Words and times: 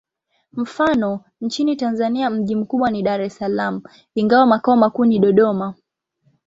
Mfano: 0.53 1.23
nchini 1.41 1.75
Tanzania 1.75 2.29
mji 2.29 2.55
mkubwa 2.55 2.91
ni 2.91 3.03
Dar 3.03 3.21
es 3.21 3.37
Salaam, 3.37 3.81
ingawa 4.15 4.45
makao 4.45 4.75
makuu 4.77 5.05
ni 5.05 5.19
Dodoma. 5.19 5.75